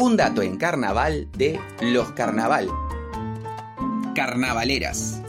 [0.00, 2.70] Un dato en carnaval de los carnaval.
[4.14, 5.20] Carnavaleras.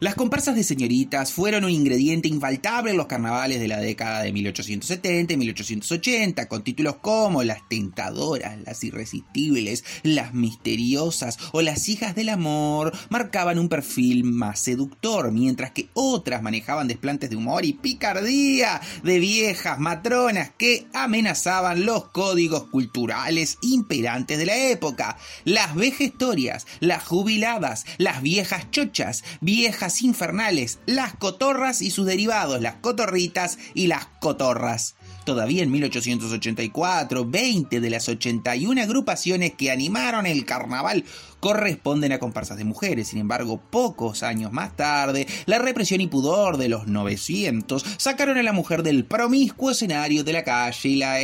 [0.00, 4.32] Las comparsas de señoritas fueron un ingrediente infaltable en los carnavales de la década de
[4.32, 12.14] 1870 y 1880, con títulos como Las Tentadoras, Las Irresistibles, Las Misteriosas o Las Hijas
[12.14, 17.74] del Amor, marcaban un perfil más seductor, mientras que otras manejaban desplantes de humor y
[17.74, 25.18] picardía de viejas matronas que amenazaban los códigos culturales imperantes de la época.
[25.44, 32.76] Las vejestorias, las jubiladas, las viejas chochas, viejas infernales, las cotorras y sus derivados, las
[32.76, 34.94] cotorritas y las cotorras.
[35.30, 41.04] Todavía en 1884, 20 de las 81 agrupaciones que animaron el carnaval
[41.38, 43.06] corresponden a comparsas de mujeres.
[43.06, 48.42] Sin embargo, pocos años más tarde, la represión y pudor de los 900 sacaron a
[48.42, 51.14] la mujer del promiscuo escenario de la calle y la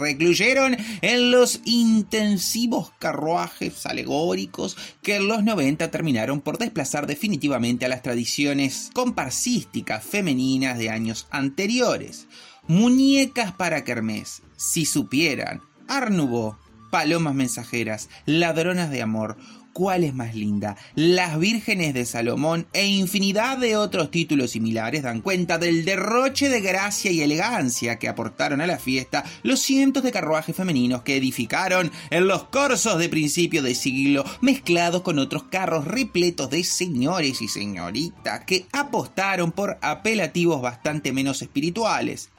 [0.00, 7.88] recluyeron en los intensivos carruajes alegóricos que en los 90 terminaron por desplazar definitivamente a
[7.90, 12.26] las tradiciones comparsísticas femeninas de años anteriores.
[12.66, 15.60] Muñecas para Kermés, si supieran.
[15.88, 16.58] Arnubó,
[16.90, 19.36] palomas mensajeras, ladronas de amor,
[19.72, 20.76] ¿Cuál es más linda?
[20.96, 26.60] Las vírgenes de Salomón e infinidad de otros títulos similares dan cuenta del derroche de
[26.60, 31.92] gracia y elegancia que aportaron a la fiesta los cientos de carruajes femeninos que edificaron
[32.10, 37.46] en los corsos de principio de siglo, mezclados con otros carros repletos de señores y
[37.46, 42.30] señoritas que apostaron por apelativos bastante menos espirituales.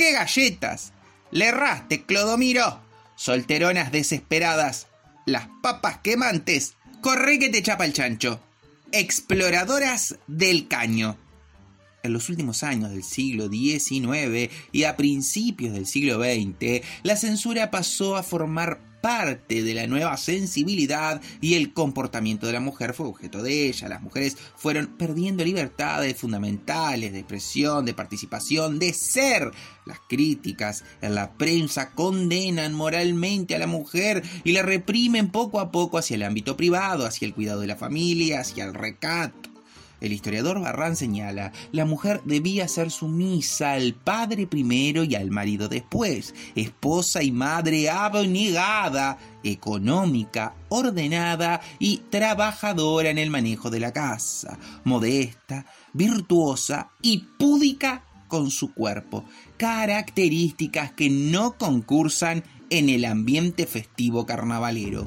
[0.00, 0.94] ¡Qué galletas!
[1.30, 2.80] Le erraste, Clodomiro.
[3.16, 4.86] Solteronas desesperadas,
[5.26, 8.40] las papas quemantes, corre que te chapa el chancho.
[8.92, 11.18] Exploradoras del caño.
[12.02, 17.70] En los últimos años del siglo XIX y a principios del siglo XX, la censura
[17.70, 23.06] pasó a formar parte de la nueva sensibilidad y el comportamiento de la mujer fue
[23.06, 23.88] objeto de ella.
[23.88, 29.50] Las mujeres fueron perdiendo libertades fundamentales de expresión, de participación, de ser.
[29.86, 35.70] Las críticas en la prensa condenan moralmente a la mujer y la reprimen poco a
[35.70, 39.49] poco hacia el ámbito privado, hacia el cuidado de la familia, hacia el recato.
[40.00, 45.68] El historiador Barran señala, la mujer debía ser sumisa al padre primero y al marido
[45.68, 54.58] después, esposa y madre abnegada, económica, ordenada y trabajadora en el manejo de la casa,
[54.84, 59.24] modesta, virtuosa y púdica con su cuerpo,
[59.56, 65.04] características que no concursan en el ambiente festivo carnavalero.